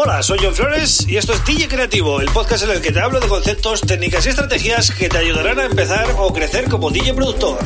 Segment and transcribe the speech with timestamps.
[0.00, 3.00] Hola, soy John Flores y esto es DJ Creativo, el podcast en el que te
[3.00, 7.14] hablo de conceptos, técnicas y estrategias que te ayudarán a empezar o crecer como DJ
[7.14, 7.58] productor.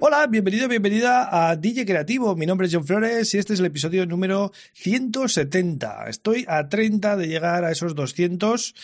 [0.00, 2.36] Hola, bienvenido, bienvenida a DJ Creativo.
[2.36, 6.10] Mi nombre es John Flores y este es el episodio número 170.
[6.10, 8.74] Estoy a 30 de llegar a esos 200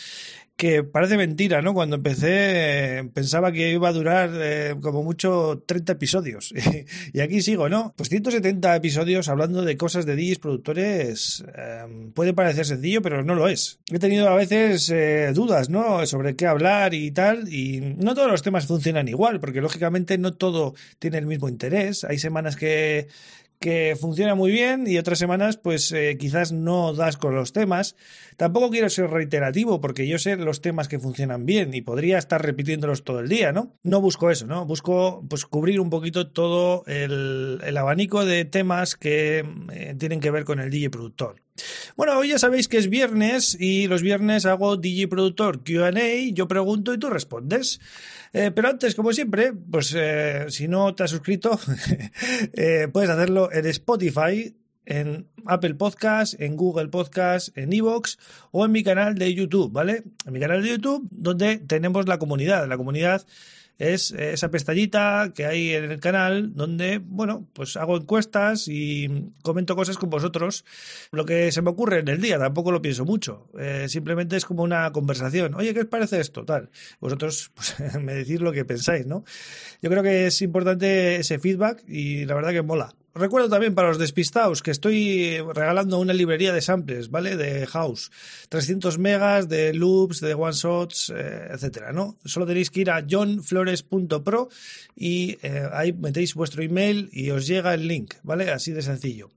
[0.59, 1.73] que parece mentira, ¿no?
[1.73, 6.53] Cuando empecé eh, pensaba que iba a durar eh, como mucho 30 episodios.
[7.13, 7.95] y aquí sigo, ¿no?
[7.97, 13.37] Pues 170 episodios hablando de cosas de DJs productores em, puede parecer sencillo, pero no
[13.37, 13.79] lo es.
[13.89, 16.05] He tenido a veces eh, dudas, ¿no?
[16.07, 17.53] Sobre qué hablar y tal.
[17.53, 22.03] Y no todos los temas funcionan igual, porque lógicamente no todo tiene el mismo interés.
[22.03, 23.07] Hay semanas que
[23.59, 27.97] que funciona muy bien y otras semanas pues eh, quizás no das con los temas.
[28.37, 32.43] Tampoco quiero ser reiterativo porque yo sé los temas que funcionan bien y podría estar
[32.43, 33.77] repitiéndolos todo el día, ¿no?
[33.83, 34.65] No busco eso, ¿no?
[34.65, 40.45] Busco pues cubrir un poquito todo el, abanico de temas que eh, tienen que ver
[40.45, 41.48] con el DJ productor.
[41.97, 45.93] Bueno, hoy ya sabéis que es viernes y los viernes hago DJ Productor QA,
[46.33, 47.81] yo pregunto y tú respondes.
[48.33, 51.59] Eh, pero antes, como siempre, pues eh, si no te has suscrito,
[52.53, 58.19] eh, puedes hacerlo en Spotify, en Apple Podcast, en Google Podcast, en Evox
[58.51, 60.05] o en mi canal de YouTube, ¿vale?
[60.27, 62.67] En mi canal de YouTube, donde tenemos la comunidad.
[62.69, 63.27] La comunidad
[63.79, 69.77] es esa pestañita que hay en el canal donde, bueno, pues hago encuestas y comento
[69.77, 70.65] cosas con vosotros,
[71.13, 74.45] lo que se me ocurre en el día, tampoco lo pienso mucho, eh, simplemente es
[74.45, 76.45] como una conversación, oye, ¿qué os parece esto?
[76.45, 76.71] Tal,
[77.01, 79.25] vosotros pues, me decís lo que pensáis, ¿no?
[79.81, 82.98] Yo creo que es importante ese feedback y la verdad que mola.
[83.15, 87.37] Recuerdo también para los despistados que estoy regalando una librería de samples, ¿vale?
[87.37, 88.11] De house.
[88.49, 92.17] 300 megas de loops, de one shots, eh, etcétera, ¿no?
[92.25, 94.49] Solo tenéis que ir a johnflores.pro
[94.95, 98.51] y eh, ahí metéis vuestro email y os llega el link, ¿vale?
[98.51, 99.31] Así de sencillo.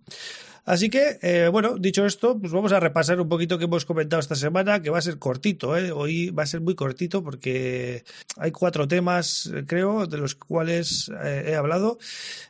[0.64, 4.20] Así que, eh, bueno, dicho esto, pues vamos a repasar un poquito que hemos comentado
[4.20, 5.92] esta semana, que va a ser cortito, ¿eh?
[5.92, 8.04] Hoy va a ser muy cortito porque
[8.38, 11.98] hay cuatro temas, creo, de los cuales eh, he hablado.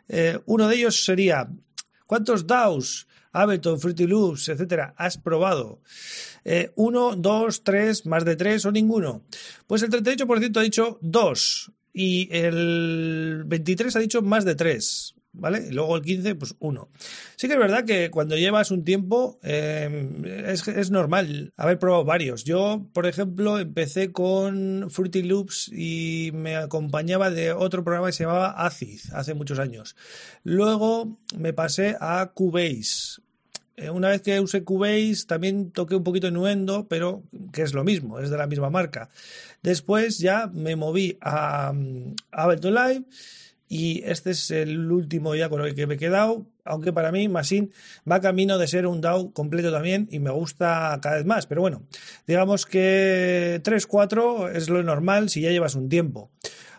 [0.10, 1.48] Eh, uno de ellos sería,
[2.06, 3.08] ¿cuántos DAOs?
[3.34, 5.80] Ableton, Fruity Loops, etcétera, has probado?
[6.76, 9.24] uno, dos, tres, más de tres o ninguno.
[9.68, 15.16] Pues el 38% ha dicho dos y el 23 ha dicho más de tres.
[15.34, 15.68] ¿Vale?
[15.70, 16.90] Y luego el 15, pues uno.
[17.36, 22.44] Sí que es verdad que cuando llevas un tiempo em, es, normal haber probado varios.
[22.44, 28.24] Yo, por ejemplo, empecé con Fruity Loops y me acompañaba de otro programa que se
[28.24, 29.96] llamaba Acid hace muchos años.
[30.44, 33.22] Luego me pasé a Cubase.
[33.78, 37.74] Eh, una vez que usé Cubase también toqué un poquito en Nuendo, pero que es
[37.74, 39.10] lo mismo, es de la misma marca.
[39.64, 41.74] Después ya me moví a, a
[42.32, 43.06] Ableton Live
[43.72, 47.30] y este es el último ya con el que me he quedado, aunque para mí
[47.30, 47.70] Machine
[48.10, 51.62] va camino de ser un DAO completo también y me gusta cada vez más, pero
[51.62, 51.82] bueno,
[52.28, 56.30] digamos que 3-4 es lo normal si ya llevas un tiempo.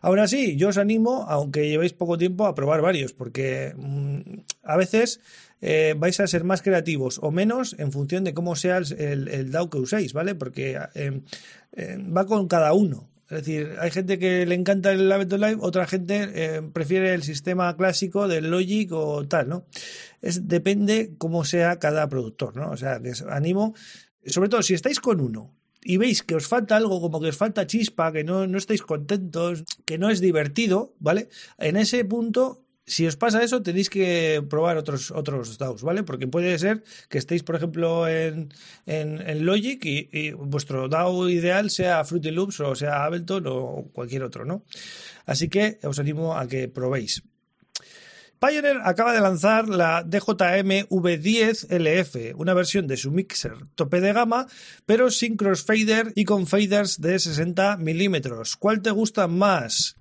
[0.03, 4.77] Aún así, yo os animo, aunque llevéis poco tiempo, a probar varios, porque mm, a
[4.77, 5.21] veces
[5.63, 9.51] eh, vais a ser más creativos o menos en función de cómo sea el, el,
[9.51, 10.35] DAO que uséis, ¿vale?
[10.35, 11.23] Porque eh,
[11.73, 13.09] eh, va con cada uno.
[13.33, 17.23] Es decir, hay gente que le encanta el Ableton Live, otra gente eh, prefiere el
[17.23, 19.65] sistema clásico del Logic o tal, ¿no?
[20.21, 22.71] Es, depende cómo sea cada productor, ¿no?
[22.71, 23.75] O sea, les animo,
[24.27, 27.37] sobre todo si estáis con uno y veis que os falta algo, como que os
[27.39, 31.31] falta chispa, que no, no estáis contentos, que no es divertido, ¿vale?
[31.57, 36.03] En ese punto si os pasa eso, tenéis que probar otros, otros DAOs, ¿vale?
[36.03, 38.53] Porque puede ser que estéis, por ejemplo, en,
[38.87, 44.45] en, Logic y, vuestro DAO ideal sea Fruity Loops o sea Ableton o cualquier otro,
[44.45, 44.65] ¿no?
[45.27, 47.23] Así que os animo a que probéis.
[48.43, 54.13] Pioneer acaba de lanzar la DJM V10 LF, una versión de su mixer tope de
[54.13, 54.49] gama,
[54.85, 58.57] pero sin crossfader y con faders de 60 milímetros.
[58.57, 59.95] ¿Cuál te gusta más?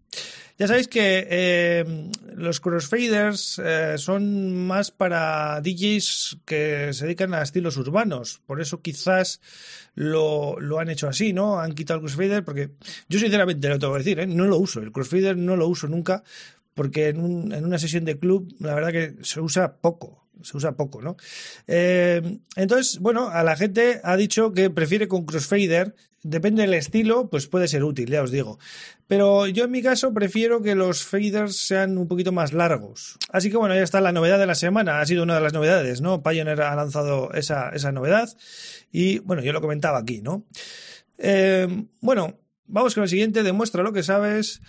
[0.61, 7.41] Ya sabéis que eh, los crossfaders eh, son más para DJs que se dedican a
[7.41, 8.43] estilos urbanos.
[8.45, 9.41] Por eso quizás
[9.95, 11.59] lo, han hecho así, ¿no?
[11.59, 12.69] Han quitado el crossfader porque
[13.09, 14.27] yo sinceramente lo tengo que decir, ¿eh?
[14.27, 14.81] no lo uso.
[14.81, 16.23] El crossfader no lo uso nunca
[16.75, 20.73] porque en, en una sesión de club la verdad que se usa poco se usa
[20.73, 21.17] poco, ¿no?
[21.67, 25.95] Eh, entonces, bueno, a la gente ha dicho que prefiere con crossfader.
[26.23, 28.59] Depende del estilo, pues puede ser útil, ya os digo.
[29.07, 33.17] Pero yo en mi caso prefiero que los faders sean un poquito más largos.
[33.31, 35.01] Así que bueno, ya está la novedad de la semana.
[35.01, 36.21] Ha sido una de las novedades, ¿no?
[36.21, 38.29] Pioneer ha lanzado esa, esa novedad.
[38.91, 40.45] Y bueno, yo lo comentaba aquí, ¿no?
[41.17, 43.41] Eh, bueno, vamos con el siguiente.
[43.41, 44.61] Demuestra lo que sabes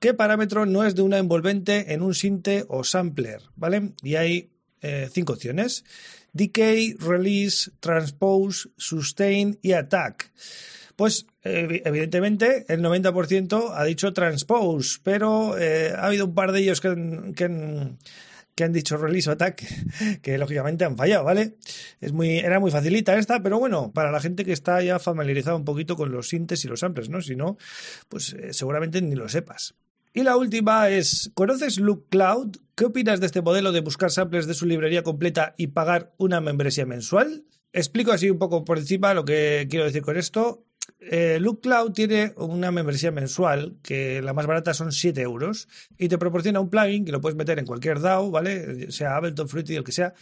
[0.00, 3.92] qué parámetro no es de una envolvente en un sinte o sampler, ¿vale?
[4.02, 4.53] Y hay
[4.84, 5.84] eh, cinco opciones.
[6.32, 10.32] Decay, Release, Transpose, Sustain y Attack.
[10.96, 16.80] Pues evidentemente el 90% ha dicho Transpose, pero eh, ha habido un par de ellos
[16.80, 17.34] que han,
[18.54, 19.64] que han dicho release attack,
[20.22, 21.56] que lógicamente han fallado, ¿vale?
[22.00, 25.56] Es muy, era muy facilita esta, pero bueno, para la gente que está ya familiarizada
[25.56, 27.20] un poquito con los sintes y los samples, ¿no?
[27.20, 27.56] Si no,
[28.08, 29.74] pues eh, seguramente ni lo sepas.
[30.12, 32.56] Y la última es, ¿conoces Look Cloud?
[32.76, 36.40] ¿Qué opinas de este modelo de buscar samples de su librería completa y pagar una
[36.40, 37.44] membresía mensual?
[37.72, 40.64] Explico así un poco por encima lo que quiero decir con esto
[40.98, 45.68] eh, Cloud tiene una membresía mensual que la más barata son 7 euros
[45.98, 48.90] y te proporciona un plugin que lo puedes meter en cualquier DAO, ¿vale?
[48.90, 50.14] Sea Ableton, Fruity, el que sea.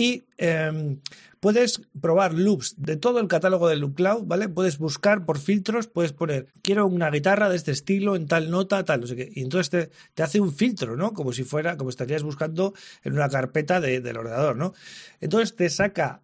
[0.00, 0.98] Y em,
[1.40, 4.48] puedes probar loops de todo el catálogo de Loop Cloud, ¿vale?
[4.48, 8.82] Puedes buscar por filtros, puedes poner, quiero una guitarra de este estilo, en tal nota,
[8.82, 9.30] tal, no sé qué.
[9.30, 11.12] Y entonces te, te hace un filtro, ¿no?
[11.12, 12.72] Como si fuera, como estarías buscando
[13.04, 14.72] en una carpeta del ordenador, ¿no?
[15.20, 16.22] Entonces te saca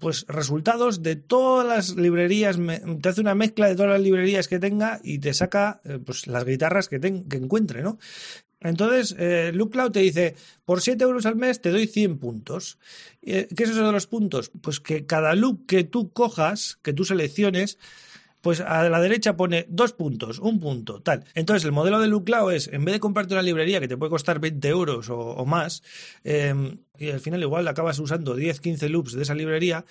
[0.00, 2.58] pues resultados de todas las librerías,
[3.02, 6.26] te hace una mezcla de todas las librerías que tenga y te saca eh, pues
[6.26, 7.98] las guitarras que, que encuentre, ¿no?
[8.68, 10.34] Entonces, eh, Loop Cloud te dice,
[10.64, 12.78] por 7 euros al mes te doy 100 puntos.
[13.22, 14.50] Eh, ¿Qué es eso de los puntos?
[14.60, 17.78] Pues que cada loop que tú cojas, que tú selecciones,
[18.46, 21.24] pues a la derecha pone dos puntos, un punto, tal.
[21.34, 24.10] Entonces el modelo de Luclao es, en vez de comprarte una librería que te puede
[24.10, 25.82] costar 20 euros o, más,
[26.22, 29.84] em, y al final igual acabas usando 10, 15 loops de esa librería,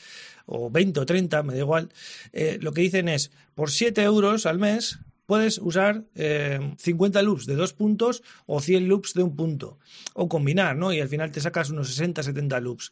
[0.45, 1.89] o 20 o 30, me da igual,
[2.31, 7.45] eh, lo que dicen es, por 7 euros al mes puedes usar 50 eh, loops
[7.45, 9.79] de dos puntos o 100 loops de un punto.
[10.13, 10.93] O combinar, ¿no?
[10.93, 12.91] Y al final te sacas unos 60, 70 loops.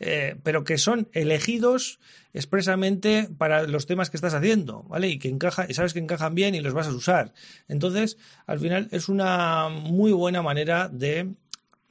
[0.00, 2.00] Eh, pero que son elegidos
[2.32, 5.08] expresamente para los temas que estás haciendo, ¿vale?
[5.08, 7.32] Y que encaja, y sabes que encajan bien y los vas a usar.
[7.68, 11.32] Entonces, al final es una muy buena manera de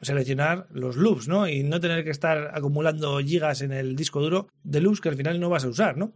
[0.06, 1.48] seleccionar los loops, ¿no?
[1.48, 5.16] Y no tener que estar acumulando gigas en el disco duro de loops que al
[5.16, 6.14] final no vas a usar, ¿no?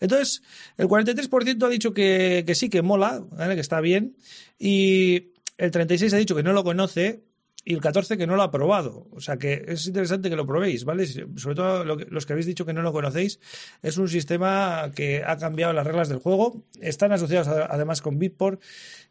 [0.00, 0.42] Entonces,
[0.76, 4.16] el 43% ha dicho que, sí, que mola, que está bien,
[4.58, 7.24] y el 36% ha dicho que no lo conoce,
[7.64, 9.08] y el 14 que no lo ha probado.
[9.12, 11.06] O sea que es interesante que lo probéis, ¿vale?
[11.06, 13.40] Sobre todo los que habéis dicho que no lo conocéis,
[13.82, 16.64] es un sistema que ha cambiado las reglas del juego.
[16.80, 18.60] Están asociados además con Bitport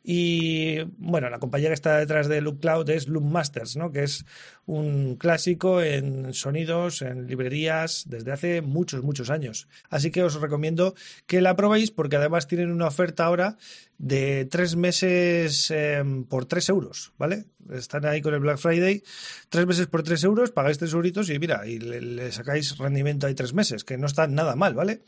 [0.04, 3.92] y bueno, la compañía que está detrás de Loop Cloud es Loop Masters, ¿no?
[3.92, 4.26] que es
[4.66, 9.70] un clásico en sonidos, en librerías, desde hace muchos, muchos años.
[9.90, 10.94] Así que os recomiendo
[11.26, 13.58] que la probéis porque además tienen una oferta ahora
[14.04, 17.46] de tres meses em, por tres euros, ¿vale?
[17.72, 19.02] Están ahí con el Black Friday,
[19.48, 23.34] tres meses por tres euros, pagáis tres euritos y mira, y le, sacáis rendimiento ahí
[23.34, 25.04] tres meses, que no está nada mal, ¿vale?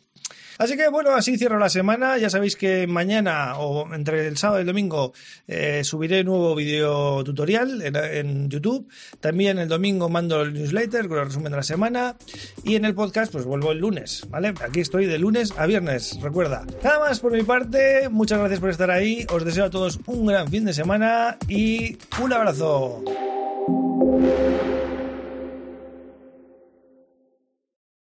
[0.58, 2.18] Así que bueno, así cierro la semana.
[2.18, 5.14] Ya sabéis que mañana o entre el sábado y el domingo
[5.48, 8.88] eh, subiré nuevo video tutorial en, YouTube.
[9.20, 12.16] También el domingo mando el newsletter con el resumen de la semana.
[12.64, 14.54] Y en el podcast pues vuelvo el lunes, ¿vale?
[14.66, 16.66] Aquí estoy de lunes a viernes, recuerda.
[16.82, 19.26] Nada más por mi parte, muchas gracias por ahí.
[19.32, 23.04] Os deseo a todos un gran fin de semana y un abrazo.